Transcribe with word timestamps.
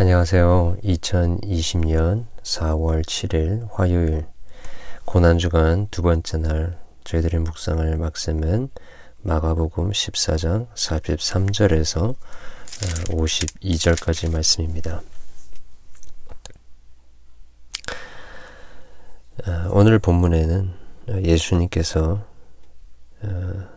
안녕하세요. 0.00 0.78
2020년 0.82 2.24
4월 2.42 3.04
7일 3.04 3.68
화요일 3.70 4.24
고난주간 5.04 5.88
두 5.90 6.00
번째 6.00 6.38
날 6.38 6.80
저희들의 7.04 7.40
묵상을 7.40 7.98
막세면 7.98 8.70
마가복음 9.20 9.90
14장 9.90 10.72
43절에서 10.72 12.16
52절까지 13.10 14.32
말씀입니다. 14.32 15.02
아, 19.44 19.68
오늘 19.70 19.98
본문에는 19.98 20.72
예수님께서 21.24 22.24
어, 23.20 23.68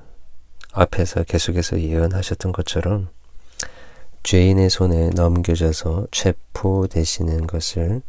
앞에서 0.72 1.24
계속해서 1.24 1.82
예언하셨던 1.82 2.54
것처럼 2.54 3.10
죄인의 4.24 4.70
손에 4.70 5.10
넘겨져서 5.10 6.08
체포되시는 6.12 7.46
것을 7.46 8.02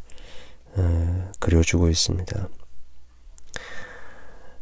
어, 0.76 1.32
그려주고 1.40 1.88
있습니다. 1.88 2.48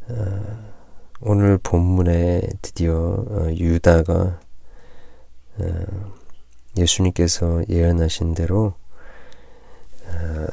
어, 0.08 0.72
오늘 1.20 1.58
본문에 1.58 2.40
드디어 2.62 2.94
어, 2.94 3.50
유다가 3.52 4.40
어, 5.58 6.12
예수님께서 6.76 7.62
예언하신 7.68 8.34
대로 8.34 8.74
어, 10.06 10.46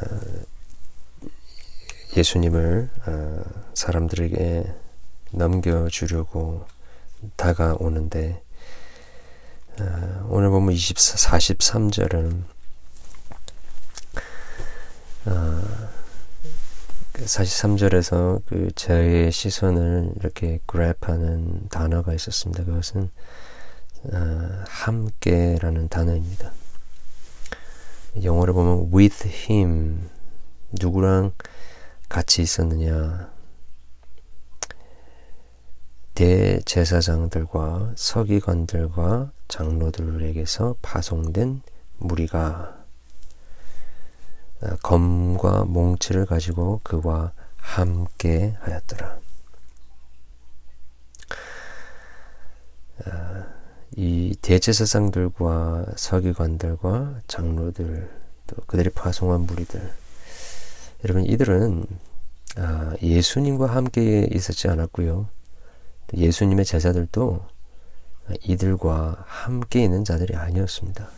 예수님을 2.17 2.89
어, 3.07 3.43
사람들에게 3.73 4.73
넘겨주려고 5.31 6.65
다가오는데 7.37 8.41
어, 8.43 8.48
오늘 10.27 10.49
보면 10.49 10.73
24, 10.73 11.37
43절은 11.37 12.43
어, 15.25 15.61
43절에서 17.13 18.41
그 18.45 18.71
저의 18.75 19.31
시선을 19.31 20.13
이렇게 20.19 20.59
grab하는 20.69 21.69
단어가 21.69 22.13
있었습니다. 22.13 22.63
그것은 22.65 23.09
어, 24.11 24.63
함께라는 24.67 25.89
단어입니다. 25.89 26.51
영어로 28.23 28.53
보면 28.53 28.91
with 28.93 29.27
him 29.27 30.09
누구랑 30.71 31.31
같이 32.09 32.41
있었느냐 32.41 33.31
대제사장들과 36.15 37.93
서기관들과 37.95 39.31
장로들에게서 39.49 40.77
파송된 40.81 41.61
무리가 41.97 42.85
아, 44.61 44.75
검과 44.83 45.65
몽치를 45.65 46.25
가지고 46.25 46.79
그와 46.83 47.33
함께 47.57 48.55
하였더라. 48.61 49.19
아, 53.05 53.45
이 53.95 54.35
대제사장들과 54.41 55.85
서기관들과 55.95 57.21
장로들 57.27 58.09
또 58.47 58.55
그들이 58.67 58.89
파송한 58.89 59.41
무리들 59.41 59.93
여러분 61.03 61.25
이들은 61.25 61.85
아, 62.57 62.93
예수님과 63.01 63.67
함께 63.67 64.27
있었지 64.31 64.67
않았고요. 64.67 65.27
예수님의 66.13 66.65
제자들도 66.65 67.45
이들과 68.43 69.23
함께 69.27 69.83
있는 69.83 70.03
자들이 70.03 70.35
아니었습니다. 70.35 71.09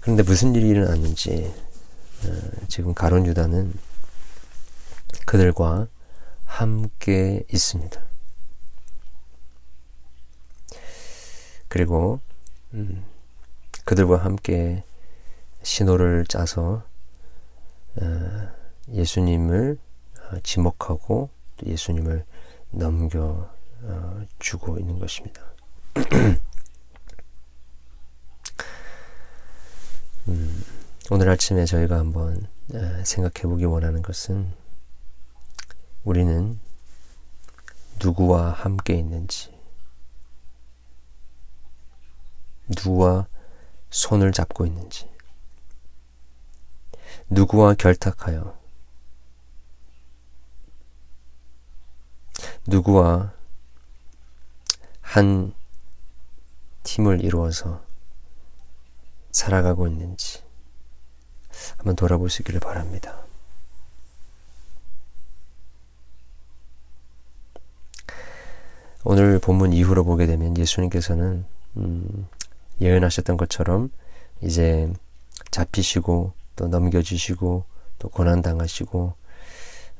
그런데 0.00 0.22
무슨 0.22 0.54
일이 0.54 0.68
일어났는지 0.68 1.52
어, 2.24 2.66
지금 2.68 2.92
가론 2.94 3.26
유다는 3.26 3.72
그들과 5.26 5.86
함께 6.44 7.44
있습니다. 7.52 8.00
그리고 11.68 12.20
음, 12.74 13.04
그들과 13.84 14.18
함께 14.18 14.84
신호를 15.62 16.26
짜서 16.26 16.82
어, 17.96 18.48
예수님을 18.90 19.78
어, 20.20 20.40
지목하고 20.42 21.30
예수님을 21.64 22.24
넘겨 22.70 23.48
어, 23.82 24.24
주고 24.38 24.78
있는 24.78 24.98
것입니다. 24.98 25.42
음, 30.28 30.64
오늘 31.10 31.28
아침에 31.28 31.64
저희가 31.64 31.98
한번 31.98 32.46
어, 32.74 33.04
생각해 33.04 33.42
보기 33.42 33.64
원하는 33.64 34.02
것은 34.02 34.52
우리는 36.04 36.60
누구와 38.02 38.52
함께 38.52 38.94
있는지, 38.94 39.52
누구와 42.68 43.26
손을 43.90 44.32
잡고 44.32 44.66
있는지, 44.66 45.08
누구와 47.28 47.74
결탁하여 47.74 48.60
누구와 52.66 53.32
한 55.12 55.52
팀을 56.84 57.22
이루어서 57.22 57.82
살아가고 59.30 59.86
있는지 59.86 60.40
한번 61.76 61.96
돌아보시기를 61.96 62.60
바랍니다. 62.60 63.22
오늘 69.04 69.38
본문 69.38 69.74
이후로 69.74 70.04
보게 70.04 70.24
되면 70.24 70.56
예수님께서는 70.56 71.44
음, 71.76 72.26
예언하셨던 72.80 73.36
것처럼 73.36 73.90
이제 74.40 74.90
잡히시고 75.50 76.32
또 76.56 76.68
넘겨주시고 76.68 77.64
또 77.98 78.08
고난당하시고 78.08 79.14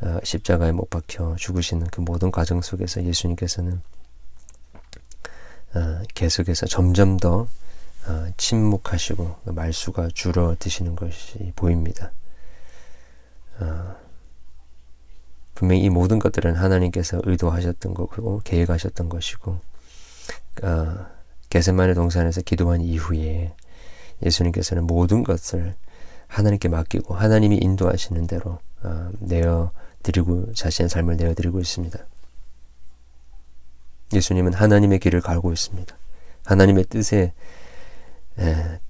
어, 0.01 0.19
십자가에 0.25 0.73
못 0.73 0.89
박혀 0.89 1.37
죽으시는 1.37 1.89
그 1.89 2.01
모든 2.01 2.31
과정 2.31 2.63
속에서 2.63 3.05
예수님께서는 3.05 3.75
어, 3.75 4.02
계속해서 6.15 6.67
점점 6.67 7.17
더 7.17 7.49
어, 8.07 8.27
침묵하시고 8.37 9.37
그 9.45 9.51
말수가 9.51 10.09
줄어드시는 10.13 10.97
것이 10.97 11.53
보입니다. 11.55 12.13
분명히 15.55 15.83
이 15.83 15.89
모든 15.89 16.19
것들은 16.19 16.57
하나님께서 16.57 17.21
의도하셨던 17.23 17.95
거고 17.95 18.41
계획하셨던 18.43 19.09
것이고 19.09 19.61
게세만의 21.51 21.95
동산에서 21.95 22.41
기도한 22.41 22.81
이후에 22.81 23.55
예수님께서는 24.23 24.85
모든 24.85 25.23
것을 25.23 25.77
하나님께 26.27 26.69
맡기고 26.69 27.15
하나님이 27.15 27.59
인도하시는 27.59 28.27
대로 28.27 28.59
내어 29.21 29.71
드리고 30.03 30.55
자신의 30.55 30.89
삶을 30.89 31.17
내어 31.17 31.35
드리고 31.35 31.61
있습니다. 31.61 31.99
예수님은 34.13 34.55
하나님의 34.55 34.99
길을 34.99 35.21
갈고 35.21 35.53
있습니다. 35.53 35.97
하나님의 36.45 36.85
뜻에 36.85 37.33
에, 38.39 38.81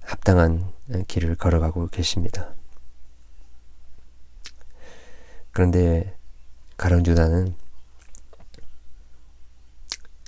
합당한 0.00 0.72
길을 1.06 1.36
걸어가고 1.36 1.88
계십니다. 1.88 2.54
그런데 5.52 6.16
가론 6.76 7.06
유다는 7.06 7.54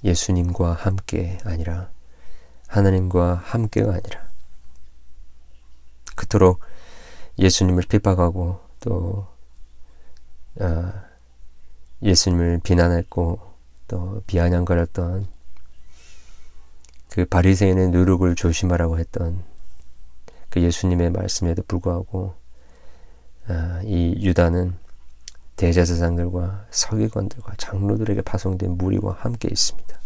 예수님과 0.04 0.72
함께 0.72 1.38
아니라 1.44 1.90
하나님과 2.66 3.34
함께가 3.34 3.92
아니라 3.92 4.28
그토록 6.16 6.60
예수님을 7.38 7.84
핍박하고 7.88 8.60
또 8.80 9.26
어, 10.60 10.92
예수님을 12.02 12.60
비난했고 12.62 13.40
또 13.88 14.22
비아냥거렸던 14.26 15.26
그 17.10 17.24
바리새인의 17.26 17.90
누룩을 17.90 18.34
조심하라고 18.34 18.98
했던 18.98 19.44
그 20.48 20.60
예수님의 20.60 21.10
말씀에도 21.10 21.62
불구하고 21.62 22.34
어, 23.48 23.80
이 23.84 24.16
유다는 24.18 24.76
대제사장들과 25.56 26.66
서기관들과 26.70 27.54
장로들에게 27.56 28.22
파송된 28.22 28.78
무리와 28.78 29.12
함께 29.20 29.48
있습니다. 29.50 30.00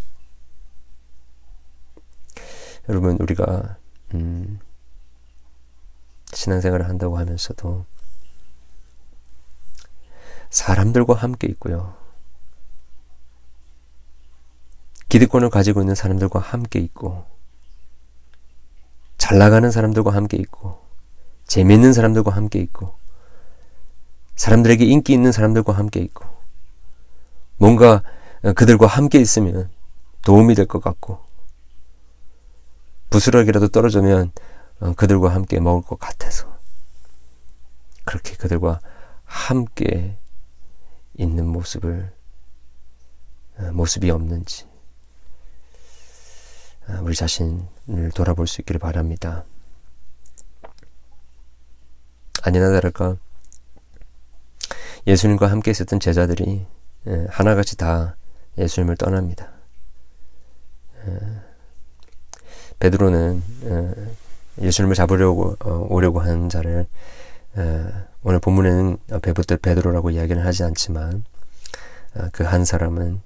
여러분 2.88 3.16
우리가 3.20 3.76
음, 4.14 4.60
신앙생활을 6.32 6.88
한다고 6.88 7.18
하면서도 7.18 7.84
사람들과 10.56 11.12
함께 11.12 11.46
있고요. 11.48 11.94
기득권을 15.10 15.50
가지고 15.50 15.82
있는 15.82 15.94
사람들과 15.94 16.40
함께 16.40 16.78
있고 16.78 17.26
잘 19.18 19.36
나가는 19.38 19.70
사람들과 19.70 20.14
함께 20.14 20.36
있고, 20.38 20.78
재미있는 21.46 21.92
사람들과 21.92 22.30
함께 22.30 22.60
있고, 22.60 22.94
사람들에게 24.36 24.84
인기 24.84 25.12
있는 25.14 25.32
사람들과 25.32 25.72
함께 25.72 26.00
있고, 26.00 26.24
뭔가 27.56 28.02
그들과 28.54 28.86
함께 28.86 29.18
있으면 29.18 29.70
도움이 30.24 30.54
될 30.54 30.66
것 30.66 30.80
같고, 30.80 31.18
부스러기라도 33.10 33.68
떨어지면 33.68 34.32
어, 34.80 34.92
그들과 34.92 35.34
함께 35.34 35.58
먹을 35.58 35.82
것 35.82 35.98
같아서, 35.98 36.56
그렇게 38.04 38.36
그들과 38.36 38.78
함께 39.24 40.18
있는 41.18 41.46
모습을, 41.46 42.12
어, 43.58 43.72
모습이 43.72 44.10
없는지, 44.10 44.66
어, 46.88 47.00
우리 47.02 47.14
자신을 47.14 48.10
돌아볼 48.14 48.46
수 48.46 48.60
있기를 48.60 48.78
바랍니다. 48.78 49.44
아니나 52.42 52.70
다를까 52.70 53.16
예수님과 55.06 55.50
함께 55.50 55.70
있었던 55.72 55.98
제자들이 55.98 56.66
예, 57.08 57.26
하나같이 57.28 57.76
다 57.76 58.16
예수님을 58.58 58.96
떠납니다. 58.96 59.50
예, 61.06 61.18
베드로는 62.78 63.42
예, 63.64 64.64
예수님을 64.64 64.94
잡으려고 64.94 65.56
어, 65.64 65.86
오려고 65.88 66.20
하는 66.20 66.48
자를 66.48 66.86
오늘 68.22 68.40
본문에는 68.40 68.98
베부터 69.22 69.56
베드로라고 69.56 70.10
이야기는 70.10 70.44
하지 70.44 70.64
않지만 70.64 71.24
어, 72.14 72.28
그한 72.32 72.64
사람은 72.64 73.20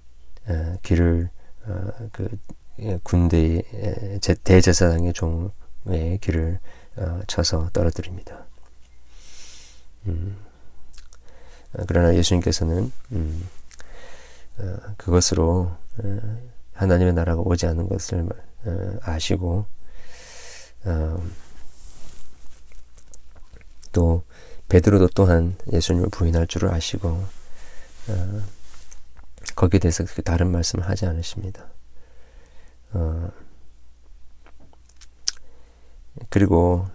길을 0.82 1.29
어, 1.67 1.91
그 2.12 2.29
군대의 3.03 3.62
대제사장의 4.44 5.12
종의 5.12 6.19
길을 6.21 6.59
쳐서 7.27 7.71
떨어뜨립니다. 7.73 8.47
음. 10.06 10.37
어, 11.75 11.85
그러나 11.87 12.15
예수님께서는 12.15 12.93
음, 13.12 13.49
어, 14.59 14.77
그것으로 14.97 15.73
어, 15.99 16.38
하나님의 16.73 17.12
나라가 17.15 17.41
오지 17.43 17.67
않는 17.67 17.88
것을 17.88 18.29
어, 18.65 18.99
아시고 19.03 19.67
어, 20.85 21.23
또 23.92 24.22
베드로도 24.69 25.08
또한 25.14 25.56
예수님을 25.72 26.10
부인할 26.10 26.46
줄을 26.46 26.72
아시고 26.72 27.08
어, 28.08 28.42
거기에 29.56 29.81
대해서 29.81 30.04
다른 30.25 30.50
말씀을 30.50 30.88
하지 30.88 31.06
않으십니다. 31.06 31.66
그리고 36.28 36.88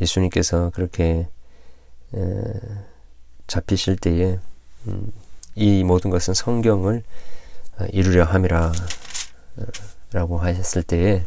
예수님께서 0.00 0.70
그렇게 0.70 1.28
잡히실 3.46 3.96
때에 3.96 4.38
음, 4.88 5.12
이 5.54 5.84
모든 5.84 6.10
것은 6.10 6.34
성경을 6.34 7.02
어, 7.78 7.84
이루려 7.92 8.24
함이라 8.24 8.72
어, 9.56 9.62
라고 10.12 10.38
하셨을 10.38 10.82
때에 10.82 11.24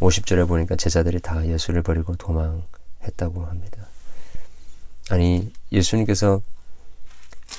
50절에 0.00 0.46
보니까 0.46 0.76
제자들이 0.76 1.20
다 1.20 1.46
예수를 1.46 1.82
버리고 1.82 2.14
도망 2.16 2.62
했다고 3.06 3.46
합니다. 3.46 3.86
아니 5.10 5.52
예수님께서 5.72 6.40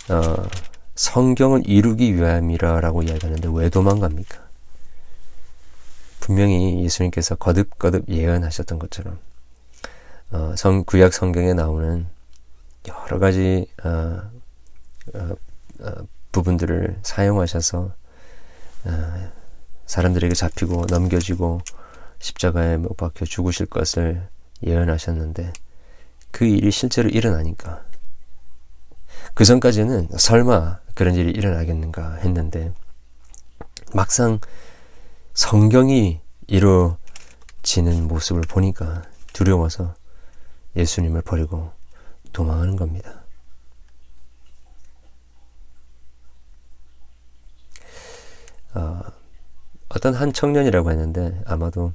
어, 0.09 0.47
성경을 0.95 1.63
이루기 1.65 2.15
위함이라라고 2.15 3.03
이야기하는데 3.03 3.49
왜 3.53 3.69
도망갑니까? 3.69 4.47
분명히 6.19 6.83
예수님께서 6.83 7.35
거듭거듭 7.35 8.09
예언하셨던 8.09 8.79
것처럼 8.79 9.19
어, 10.31 10.53
성 10.57 10.83
구약 10.83 11.13
성경에 11.13 11.53
나오는 11.53 12.07
여러 12.87 13.19
가지 13.19 13.67
어, 13.83 14.21
어, 15.13 15.35
어, 15.79 15.91
부분들을 16.31 16.99
사용하셔서 17.01 17.91
어, 18.85 19.31
사람들에게 19.85 20.33
잡히고 20.33 20.87
넘겨지고 20.89 21.61
십자가에 22.19 22.77
못 22.77 22.97
박혀 22.97 23.25
죽으실 23.25 23.67
것을 23.67 24.27
예언하셨는데 24.63 25.53
그 26.31 26.45
일이 26.45 26.71
실제로 26.71 27.09
일어나니까 27.09 27.83
그 29.33 29.45
전까지는 29.45 30.09
설마 30.17 30.79
그런 30.95 31.15
일이 31.15 31.31
일어나겠는가 31.31 32.15
했는데 32.15 32.73
막상 33.93 34.39
성경이 35.33 36.19
이루어지는 36.47 38.07
모습을 38.07 38.41
보니까 38.41 39.03
두려워서 39.33 39.93
예수님을 40.75 41.21
버리고 41.21 41.71
도망하는 42.33 42.75
겁니다. 42.75 43.23
어, 48.73 49.01
어떤 49.89 50.13
한 50.13 50.33
청년이라고 50.33 50.91
했는데 50.91 51.41
아마도 51.45 51.93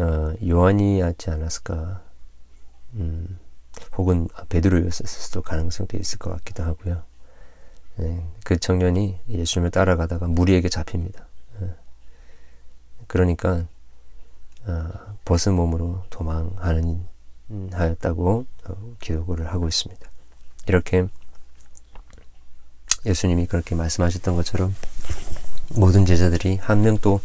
어, 0.00 0.34
요한이었지 0.46 1.30
않았을까 1.30 2.02
음, 2.94 3.38
혹은 3.96 4.28
베드로였을 4.48 5.06
수도 5.06 5.42
가능성도 5.42 5.96
있을 5.96 6.18
것 6.18 6.30
같기도 6.30 6.62
하고요. 6.62 7.02
네, 7.96 8.26
그 8.44 8.58
청년이 8.58 9.20
예수님을 9.28 9.70
따라가다가 9.70 10.26
무리에게 10.26 10.68
잡힙니다. 10.68 11.26
네. 11.60 11.74
그러니까 13.06 13.66
어, 14.66 14.90
벗은 15.24 15.54
몸으로 15.54 16.02
도망하는 16.10 17.06
하였다고 17.72 18.46
어, 18.68 18.94
기록을 19.00 19.46
하고 19.46 19.68
있습니다. 19.68 20.10
이렇게 20.66 21.06
예수님이 23.06 23.46
그렇게 23.46 23.74
말씀하셨던 23.74 24.34
것처럼 24.36 24.74
모든 25.74 26.06
제자들이 26.06 26.56
한 26.56 26.82
명도 26.82 27.20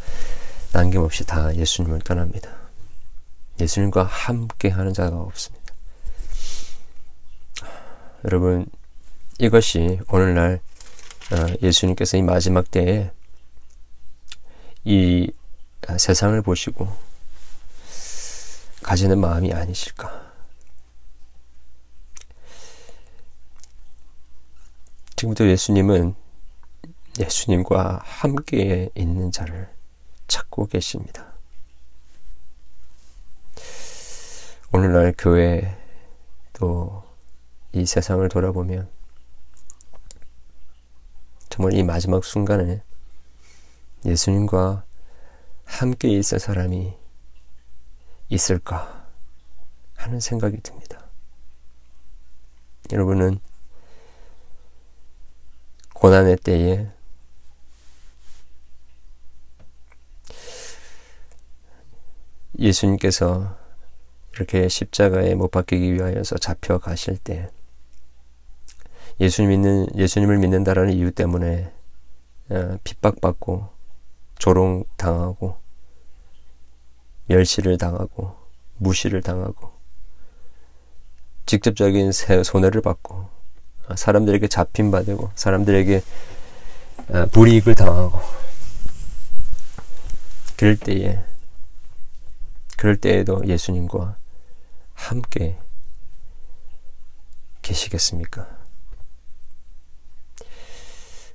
남김없이 0.73 1.25
다 1.25 1.55
예수님을 1.55 2.01
떠납니다. 2.01 2.58
예수님과 3.59 4.03
함께 4.03 4.69
하는 4.69 4.93
자가 4.93 5.17
없습니다. 5.21 5.73
여러분, 8.25 8.65
이것이 9.39 9.99
오늘날 10.09 10.59
어, 11.31 11.53
예수님께서 11.61 12.17
이 12.17 12.21
마지막 12.21 12.69
때에 12.71 13.11
이 14.83 15.31
세상을 15.97 16.41
보시고 16.41 16.87
가지는 18.81 19.19
마음이 19.19 19.53
아니실까. 19.53 20.29
지금부터 25.15 25.47
예수님은 25.47 26.15
예수님과 27.19 28.01
함께 28.03 28.89
있는 28.95 29.31
자를 29.31 29.69
찾고 30.27 30.67
계십니다. 30.67 31.28
오늘날 34.79 35.13
교회 35.17 35.77
또 36.53 37.09
이 37.71 37.85
세상을 37.85 38.27
돌아보면 38.29 38.89
정말 41.49 41.73
이 41.73 41.83
마지막 41.83 42.23
순간에 42.23 42.81
예수님과 44.05 44.83
함께 45.65 46.09
있을 46.09 46.39
사람이 46.39 46.97
있을까 48.29 49.07
하는 49.97 50.19
생각이 50.19 50.61
듭니다. 50.61 51.05
여러분은 52.91 53.39
고난의 55.93 56.37
때에 56.37 56.89
예수님께서 62.57 63.58
이렇게 64.39 64.69
십자가에 64.69 65.35
못 65.35 65.51
박히기 65.51 65.93
위하여서 65.93 66.37
잡혀 66.37 66.77
가실 66.77 67.17
때 67.17 67.49
예수님 69.19 69.49
믿는, 69.49 69.87
예수님을 69.97 70.37
믿는다라는 70.37 70.93
이유 70.93 71.11
때문에 71.11 71.73
어, 72.49 72.77
핍박받고 72.85 73.67
조롱 74.37 74.85
당하고 74.95 75.57
멸시를 77.25 77.77
당하고 77.77 78.33
무시를 78.77 79.21
당하고 79.21 79.71
직접적인 81.45 82.13
손해를 82.13 82.81
받고 82.81 83.27
사람들에게 83.93 84.47
잡힌 84.47 84.89
받고 84.89 85.31
사람들에게 85.35 86.01
어, 87.09 87.25
불이익을 87.25 87.75
당하고 87.75 88.21
그럴 90.55 90.77
때에 90.77 91.19
그럴 92.77 92.95
때에도 92.95 93.45
예수님과 93.45 94.18
함께 94.99 95.57
계시겠습니까? 97.61 98.47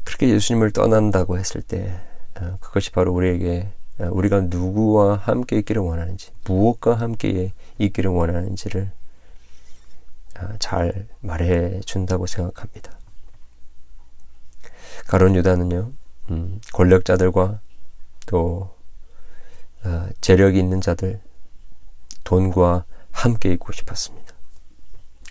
그렇게 0.05 0.29
예수님을 0.29 0.71
떠난다고 0.71 1.39
했을 1.39 1.63
때 1.63 1.99
어, 2.39 2.59
그것이 2.61 2.93
바로 2.93 3.13
우리에게 3.13 3.73
우리가 3.99 4.43
누구와 4.43 5.17
함께 5.17 5.59
있기를 5.59 5.81
원하는지, 5.81 6.33
무엇과 6.45 6.95
함께 6.95 7.53
있기를 7.79 8.11
원하는지를 8.11 8.91
아, 10.37 10.57
잘 10.59 11.07
말해 11.21 11.81
준다고 11.81 12.27
생각합니다. 12.27 12.99
가론 15.07 15.37
유다는요, 15.37 15.93
음, 16.31 16.61
권력자들과 16.73 17.61
또 18.27 18.75
어, 19.85 20.09
재력이 20.21 20.59
있는 20.59 20.81
자들, 20.81 21.21
돈과 22.25 22.85
함께 23.15 23.53
있고 23.55 23.73
싶었습니다. 23.73 24.35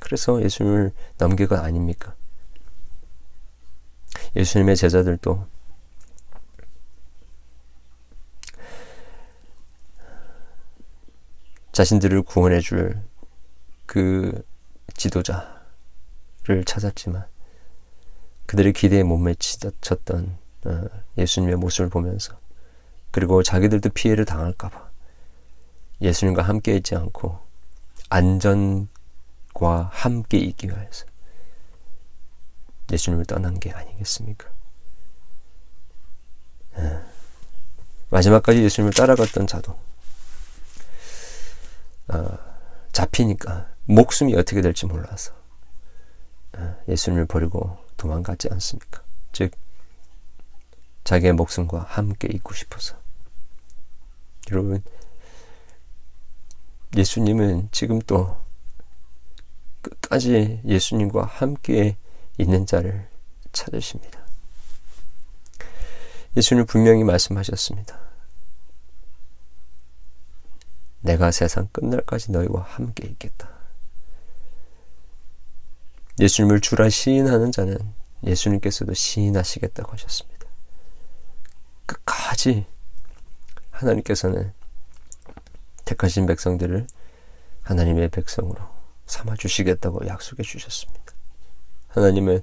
그래서 0.02 0.42
예수님을 0.42 0.92
넘긴 1.18 1.48
것 1.48 1.60
아닙니까? 1.60 2.16
예수님의 4.36 4.75
제자들도 4.75 5.48
자신들을 11.72 12.24
구원해 12.24 12.60
줄 12.60 13.13
그 13.94 14.44
지도자를 14.96 15.46
찾았지만 16.66 17.28
그들의 18.48 18.74
기대에 18.74 19.04
못 19.04 19.20
미쳤던 19.20 20.38
어, 20.66 20.82
예수님의 21.20 21.58
모습을 21.58 21.90
보면서 21.90 22.40
그리고 23.12 23.44
자기들도 23.44 23.90
피해를 23.90 24.25
당할까봐 24.25 24.90
예수님과 26.02 26.42
함께 26.42 26.75
있지 26.75 26.96
않고 26.96 27.38
안전과 28.10 29.90
함께 29.92 30.38
있기 30.38 30.68
위해서 30.68 31.06
예수님을 32.92 33.26
떠난 33.26 33.60
게 33.60 33.72
아니겠습니까? 33.72 34.50
예. 36.78 37.02
마지막까지 38.10 38.64
예수님을 38.64 38.94
따라갔던 38.94 39.48
자도 39.48 39.76
어, 42.10 42.38
잡히니까 42.92 43.74
목숨이 43.86 44.36
어떻게 44.36 44.62
될지 44.62 44.86
몰라서 44.86 45.34
어, 46.54 46.76
예수님을 46.88 47.26
버리고 47.26 47.78
도망가지 47.98 48.50
않습니까? 48.52 49.02
즉 49.32 49.52
자기의 51.04 51.34
목숨과 51.34 51.82
함께 51.82 52.28
있고 52.32 52.54
싶어서 52.54 52.96
여러분 54.52 54.84
예수님은 56.96 57.70
지금 57.72 58.00
또 58.00 58.38
끝까지 59.82 60.62
예수님과 60.66 61.26
함께 61.26 61.98
있는 62.38 62.66
자를 62.66 63.10
찾으십니다. 63.52 64.24
예수님 66.38 66.66
분명히 66.66 67.04
말씀하셨습니다. 67.04 68.00
내가 71.02 71.32
세상 71.32 71.68
끝날까지 71.72 72.32
너희와 72.32 72.62
함께 72.62 73.08
있겠다. 73.08 73.50
예수님을 76.20 76.62
주라 76.62 76.90
시인하는 76.90 77.52
자는 77.52 77.78
예수님께서도 78.24 78.94
시인하시겠다고 78.94 79.92
하셨습니다. 79.94 80.48
끝까지 81.86 82.66
하나님께서는 83.72 84.54
택하신 85.86 86.25
백성들을 86.25 86.88
하나님의 87.62 88.10
백성으로 88.10 88.60
삼아 89.06 89.36
주시겠다고 89.36 90.08
약속해 90.08 90.44
주셨습니다. 90.44 91.13
하나님은 91.90 92.42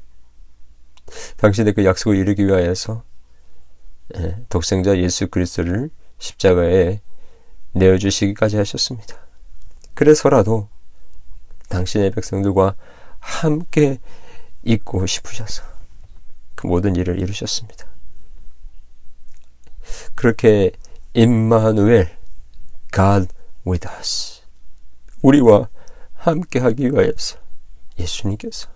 당신의 1.37 1.73
그 1.73 1.85
약속을 1.85 2.17
이루기 2.17 2.47
위하여서 2.47 3.03
예, 4.17 4.45
독생자 4.49 4.97
예수 4.99 5.29
그리스도를 5.29 5.91
십자가에 6.19 7.01
내어 7.73 7.99
주시기까지 7.99 8.57
하셨습니다. 8.57 9.17
그래서라도 9.95 10.69
당신의 11.69 12.11
백성들과 12.11 12.75
함께 13.19 13.99
있고 14.63 15.07
싶으셔서 15.07 15.63
그 16.55 16.67
모든 16.67 16.97
일을 16.97 17.19
이루셨습니다. 17.21 17.87
그렇게 20.15 20.73
임마누엘 21.15 22.20
God 22.93 23.29
with 23.67 23.89
us 23.99 24.43
우리와 25.23 25.69
함께 26.15 26.59
하기 26.59 26.91
위하여서 26.91 27.39
예수님께서 27.99 28.69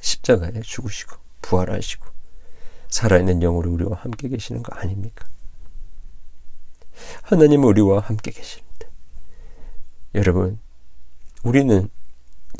십자가에 0.00 0.60
죽으시고 0.62 1.16
부활하시고 1.42 2.06
살아있는 2.88 3.40
영으로 3.40 3.70
우리와 3.72 3.98
함께 3.98 4.28
계시는 4.28 4.62
거 4.62 4.74
아닙니까? 4.76 5.26
하나님은 7.22 7.68
우리와 7.68 8.00
함께 8.00 8.30
계십니다. 8.30 8.88
여러분, 10.14 10.58
우리는 11.42 11.88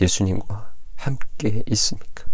예수님과 0.00 0.75
함께 0.97 1.62
있습니까? 1.67 2.26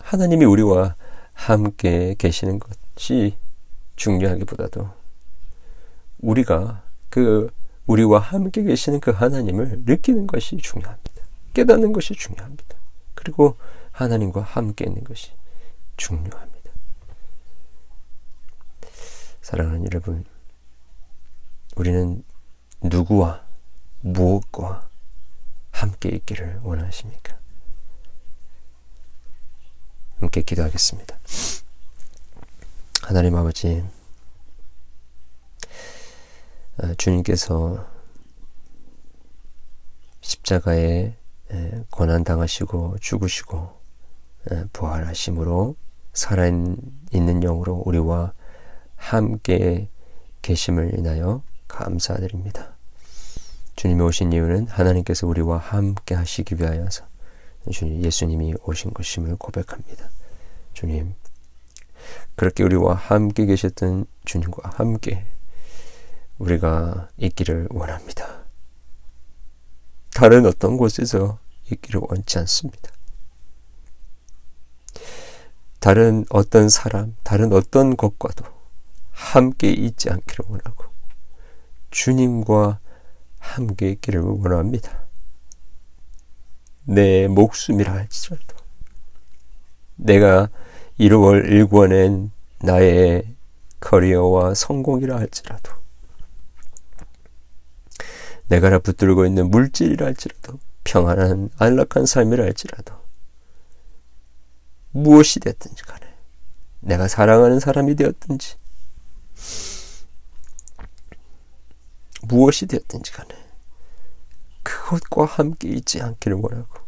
하나님이 0.00 0.44
우리와 0.44 0.94
함께 1.42 2.14
계시는 2.18 2.60
것이 2.60 3.36
중요하기보다도 3.96 4.88
우리가 6.20 6.84
그 7.10 7.50
우리와 7.86 8.20
함께 8.20 8.62
계시는 8.62 9.00
그 9.00 9.10
하나님을 9.10 9.82
느끼는 9.84 10.28
것이 10.28 10.56
중요합니다. 10.56 11.10
깨닫는 11.52 11.92
것이 11.92 12.14
중요합니다. 12.14 12.76
그리고 13.14 13.56
하나님과 13.90 14.40
함께 14.40 14.84
있는 14.86 15.02
것이 15.02 15.32
중요합니다. 15.96 16.70
사랑하는 19.40 19.84
여러분, 19.86 20.24
우리는 21.74 22.22
누구와 22.80 23.44
무엇과 24.00 24.88
함께 25.72 26.10
있기를 26.10 26.60
원하십니까? 26.62 27.41
함께 30.22 30.40
기도하겠습니다. 30.42 31.18
하나님 33.02 33.34
아버지, 33.34 33.84
아, 36.78 36.94
주님께서 36.96 37.84
십자가에 40.20 41.16
고난 41.90 42.22
당하시고 42.22 42.98
죽으시고 43.00 43.80
부활하심으로 44.72 45.74
살아있는 46.12 47.40
영으로 47.40 47.82
우리와 47.84 48.32
함께 48.94 49.88
계심을 50.40 51.00
인하여 51.00 51.42
감사드립니다. 51.66 52.76
주님이 53.74 54.00
오신 54.02 54.32
이유는 54.32 54.68
하나님께서 54.68 55.26
우리와 55.26 55.58
함께 55.58 56.14
하시기 56.14 56.54
위하여서 56.60 57.11
주님 57.70 58.02
예수님이 58.02 58.54
오신 58.64 58.92
것임을 58.94 59.36
고백합니다. 59.36 60.10
주님 60.72 61.14
그렇게 62.34 62.64
우리와 62.64 62.94
함께 62.94 63.46
계셨던 63.46 64.06
주님과 64.24 64.70
함께 64.76 65.26
우리가 66.38 67.08
있기를 67.18 67.68
원합니다. 67.70 68.44
다른 70.14 70.44
어떤 70.46 70.76
곳에서 70.76 71.38
있기를 71.70 72.00
원치 72.04 72.38
않습니다. 72.38 72.90
다른 75.78 76.24
어떤 76.30 76.68
사람, 76.68 77.16
다른 77.22 77.52
어떤 77.52 77.96
것과도 77.96 78.44
함께 79.10 79.70
있지 79.70 80.10
않기를 80.10 80.44
원하고 80.48 80.84
주님과 81.90 82.78
함께 83.38 83.90
있기를 83.90 84.20
원합니다. 84.20 85.06
내 86.84 87.28
목숨이라 87.28 87.92
할지라도 87.92 88.56
내가 89.96 90.48
이루어 90.98 91.36
일궈낸 91.36 92.30
나의 92.60 93.34
커리어와 93.80 94.54
성공이라 94.54 95.16
할지라도 95.16 95.72
내가 98.48 98.78
붙들고 98.78 99.26
있는 99.26 99.50
물질이라 99.50 100.06
할지라도 100.06 100.58
평안한 100.84 101.50
안락한 101.58 102.06
삶이라 102.06 102.44
할지라도 102.44 102.94
무엇이 104.90 105.40
됐든지 105.40 105.82
간에 105.84 106.06
내가 106.80 107.08
사랑하는 107.08 107.60
사람이 107.60 107.96
되었든지 107.96 108.56
무엇이 112.22 112.66
되었든지 112.66 113.12
간에 113.12 113.41
그것과 114.92 115.24
함께 115.24 115.68
있지 115.68 116.02
않기를 116.02 116.36
원하고 116.36 116.80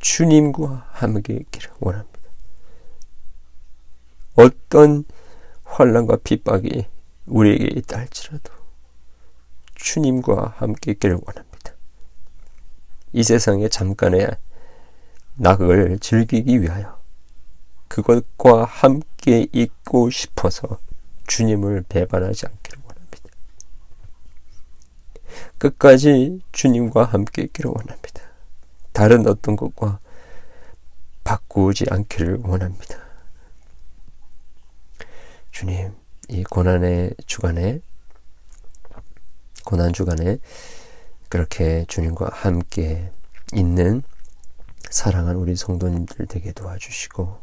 주님과 0.00 0.88
함께 0.90 1.34
있기를 1.34 1.70
원합니다. 1.78 2.18
어떤 4.34 5.04
환란과 5.62 6.18
핍박이 6.24 6.86
우리에게 7.26 7.78
있다 7.78 7.98
할지라도 7.98 8.52
주님과 9.76 10.54
함께 10.56 10.92
있기를 10.92 11.20
원합니다. 11.24 11.74
이 13.12 13.22
세상에 13.22 13.68
잠깐의 13.68 14.30
낙을 15.36 16.00
즐기기 16.00 16.62
위하여 16.62 17.00
그것과 17.86 18.64
함께 18.64 19.46
있고 19.52 20.10
싶어서 20.10 20.80
주님을 21.28 21.84
배반하지 21.88 22.46
않기를. 22.46 22.83
끝까지 25.58 26.40
주님과 26.52 27.04
함께 27.04 27.42
있기를 27.42 27.70
원합니다. 27.70 28.22
다른 28.92 29.26
어떤 29.26 29.56
것과 29.56 29.98
바꾸지 31.24 31.86
않기를 31.90 32.40
원합니다. 32.44 32.98
주님, 35.50 35.94
이 36.28 36.44
고난의 36.44 37.14
주간에, 37.26 37.80
고난 39.64 39.92
주간에 39.92 40.38
그렇게 41.28 41.84
주님과 41.88 42.30
함께 42.32 43.10
있는 43.52 44.02
사랑한 44.90 45.36
우리 45.36 45.56
성도님들 45.56 46.26
되게 46.26 46.52
도와주시고, 46.52 47.42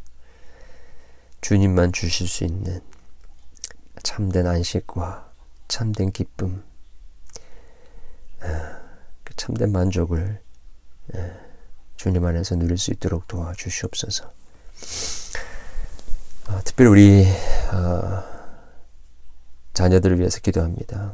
주님만 1.41 1.91
주실 1.91 2.27
수 2.27 2.43
있는 2.43 2.81
참된 4.03 4.47
안식과 4.47 5.31
참된 5.67 6.11
기쁨, 6.11 6.63
아, 6.63 6.70
그 9.23 9.35
참된 9.35 9.71
만족을 9.71 10.41
주님 11.95 12.25
안에서 12.25 12.55
누릴 12.55 12.77
수 12.77 12.91
있도록 12.91 13.27
도와주시옵소서. 13.27 14.31
아, 16.47 16.61
특별히 16.65 16.89
우리 16.89 17.27
아, 17.69 18.25
자녀들을 19.73 20.19
위해서 20.19 20.39
기도합니다. 20.39 21.13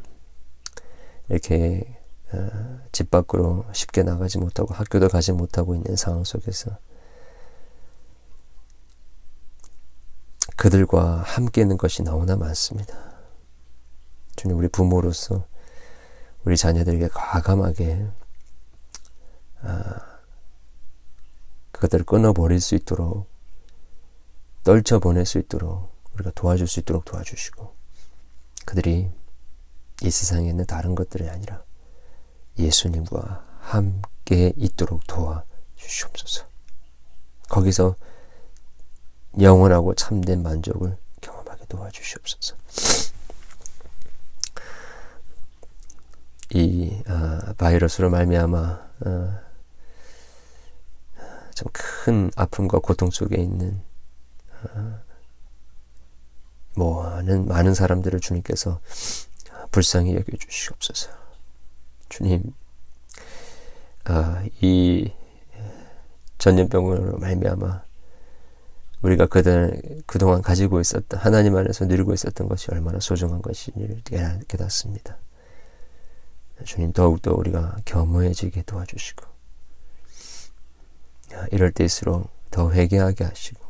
이렇게 1.28 2.00
아, 2.32 2.80
집 2.90 3.10
밖으로 3.10 3.66
쉽게 3.72 4.02
나가지 4.02 4.38
못하고 4.38 4.72
학교도 4.74 5.08
가지 5.08 5.32
못하고 5.32 5.74
있는 5.74 5.94
상황 5.96 6.24
속에서 6.24 6.78
그들과 10.56 11.18
함께 11.18 11.60
있는 11.60 11.76
것이 11.76 12.02
너무나 12.02 12.34
많습니다. 12.34 12.98
주님, 14.34 14.56
우리 14.56 14.68
부모로서 14.68 15.44
우리 16.44 16.56
자녀들에게 16.56 17.08
과감하게 17.08 18.06
아, 19.62 20.18
그것들을 21.72 22.04
끊어버릴 22.04 22.60
수 22.60 22.74
있도록 22.74 23.28
떨쳐보낼 24.64 25.26
수 25.26 25.38
있도록 25.38 25.92
우리가 26.14 26.30
도와줄 26.34 26.66
수 26.66 26.80
있도록 26.80 27.04
도와주시고 27.04 27.74
그들이 28.64 29.10
이 30.02 30.10
세상에 30.10 30.48
있는 30.48 30.66
다른 30.66 30.94
것들이 30.94 31.28
아니라 31.28 31.62
예수님과 32.58 33.44
함께 33.60 34.52
있도록 34.56 35.06
도와주시옵소서. 35.06 36.46
거기서 37.48 37.96
영원하고 39.40 39.94
참된 39.94 40.42
만족을 40.42 40.96
경험하게 41.20 41.66
도와주시옵소서. 41.66 42.56
이 46.54 47.02
아, 47.06 47.54
바이러스로 47.58 48.10
말미암아 48.10 48.88
아, 49.04 49.40
참큰 51.54 52.30
아픔과 52.36 52.78
고통 52.78 53.10
속에 53.10 53.40
있는 53.40 53.80
아, 54.74 55.00
많은 56.76 57.46
많은 57.46 57.74
사람들을 57.74 58.20
주님께서 58.20 58.80
불쌍히 59.70 60.14
여겨 60.14 60.36
주시옵소서. 60.38 61.10
주님, 62.08 62.54
아, 64.04 64.44
이 64.60 65.12
전염병으로 66.38 67.18
말미암아 67.18 67.82
우리가 69.02 69.26
그들 69.26 70.02
그동안 70.06 70.40
가지고 70.42 70.80
있었던 70.80 71.20
하나님 71.20 71.56
안에서 71.56 71.84
누리고 71.84 72.14
있었던 72.14 72.48
것이 72.48 72.68
얼마나 72.70 73.00
소중한 73.00 73.42
것인지를 73.42 74.02
깨닫습니다. 74.48 75.18
주님 76.64 76.92
더욱더 76.92 77.32
우리가 77.34 77.76
겸허해지게 77.84 78.62
도와주시고 78.62 79.26
이럴 81.52 81.72
때일수록 81.72 82.30
더 82.50 82.72
회개하게 82.72 83.24
하시고 83.24 83.68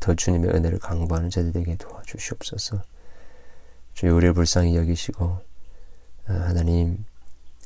더 0.00 0.14
주님의 0.14 0.50
은혜를 0.50 0.78
강구하는 0.78 1.30
자들에게 1.30 1.76
도와주시옵소서. 1.76 2.82
주여 3.94 4.14
우리를 4.14 4.34
불쌍히 4.34 4.76
여기시고 4.76 5.40
아, 6.26 6.32
하나님 6.32 7.04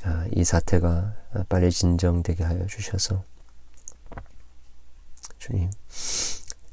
아, 0.05 0.27
이 0.33 0.45
사태가 0.45 1.17
빨리 1.49 1.71
진정되게 1.71 2.45
하여 2.45 2.67
주셔서 2.67 3.25
주님 5.39 5.71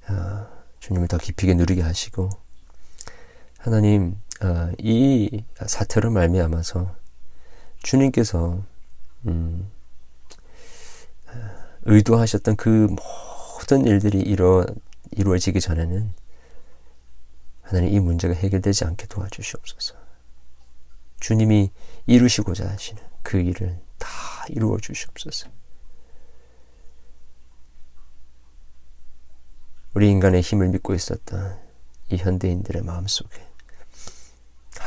아, 0.05 0.47
주님을 0.79 1.07
더 1.07 1.17
깊이게 1.17 1.53
누리게 1.55 1.81
하시고 1.81 2.29
하나님 3.57 4.21
이 4.77 5.43
사태로 5.65 6.11
말미암아서 6.11 6.95
주님께서 7.87 8.61
음, 9.27 9.71
의도하셨던 11.83 12.57
그 12.57 12.93
모든 13.59 13.85
일들이 13.85 14.19
이루, 14.19 14.65
이루어지기 15.11 15.61
전에는 15.61 16.13
하나님 17.61 17.93
이 17.93 17.99
문제가 18.01 18.33
해결되지 18.33 18.83
않게 18.83 19.07
도와주시옵소서. 19.07 19.95
주님이 21.21 21.71
이루시고자 22.07 22.67
하시는 22.67 23.01
그 23.23 23.39
일을 23.39 23.79
다 23.97 24.09
이루어 24.49 24.77
주시옵소서. 24.77 25.47
우리 29.93 30.09
인간의 30.11 30.41
힘을 30.41 30.67
믿고 30.69 30.93
있었던 30.93 31.57
이 32.09 32.17
현대인들의 32.17 32.83
마음속에 32.83 33.46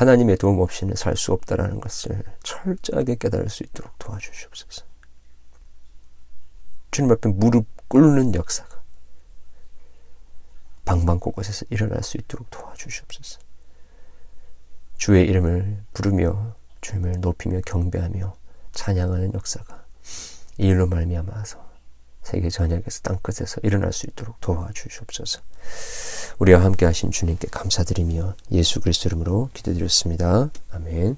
하나님의 0.00 0.38
도움 0.38 0.60
없이는 0.60 0.94
살 0.96 1.14
수 1.14 1.34
없다라는 1.34 1.78
것을 1.78 2.24
철저하게 2.42 3.16
깨달을 3.16 3.50
수 3.50 3.64
있도록 3.64 3.98
도와주시옵소서. 3.98 4.86
주님 6.90 7.12
앞에 7.12 7.28
무릎 7.28 7.66
꿇는 7.88 8.34
역사가 8.34 8.80
방방 10.86 11.20
곳곳에서 11.20 11.66
일어날 11.68 12.02
수 12.02 12.16
있도록 12.16 12.48
도와주시옵소서. 12.48 13.40
주의 14.96 15.26
이름을 15.26 15.84
부르며 15.92 16.56
주님을 16.80 17.20
높이며 17.20 17.60
경배하며 17.66 18.34
찬양하는 18.72 19.34
역사가 19.34 19.84
이 20.56 20.68
일로 20.68 20.86
말미암아서 20.86 21.69
세계 22.22 22.50
전역에서 22.50 23.00
땅끝에서 23.02 23.61
일어날 23.62 23.92
수 23.92 24.06
있도록 24.06 24.40
도와주시옵소서. 24.40 25.40
우리와 26.38 26.62
함께 26.62 26.87
하신 26.87 27.11
주님께 27.11 27.48
감사드리며 27.50 28.35
예수 28.52 28.80
그리스도 28.80 29.09
이름으로 29.09 29.50
기도드렸습니다. 29.52 30.50
아멘. 30.70 31.16